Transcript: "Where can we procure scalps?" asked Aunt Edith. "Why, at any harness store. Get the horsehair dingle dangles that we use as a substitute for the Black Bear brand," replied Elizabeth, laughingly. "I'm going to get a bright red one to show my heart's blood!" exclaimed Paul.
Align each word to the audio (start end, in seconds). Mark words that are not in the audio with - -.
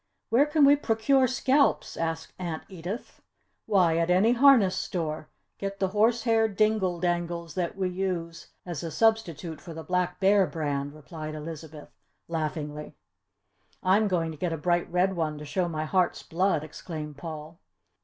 "Where 0.31 0.47
can 0.47 0.65
we 0.65 0.75
procure 0.75 1.27
scalps?" 1.27 1.95
asked 1.95 2.33
Aunt 2.39 2.63
Edith. 2.67 3.21
"Why, 3.67 3.99
at 3.99 4.09
any 4.09 4.31
harness 4.31 4.75
store. 4.75 5.29
Get 5.59 5.77
the 5.79 5.89
horsehair 5.89 6.47
dingle 6.47 6.99
dangles 6.99 7.53
that 7.53 7.77
we 7.77 7.89
use 7.89 8.47
as 8.65 8.81
a 8.81 8.89
substitute 8.89 9.61
for 9.61 9.75
the 9.75 9.83
Black 9.83 10.19
Bear 10.19 10.47
brand," 10.47 10.95
replied 10.95 11.35
Elizabeth, 11.35 11.91
laughingly. 12.27 12.95
"I'm 13.83 14.07
going 14.07 14.31
to 14.31 14.37
get 14.39 14.51
a 14.51 14.57
bright 14.57 14.91
red 14.91 15.15
one 15.15 15.37
to 15.37 15.45
show 15.45 15.69
my 15.69 15.85
heart's 15.85 16.23
blood!" 16.23 16.63
exclaimed 16.63 17.17
Paul. 17.17 17.59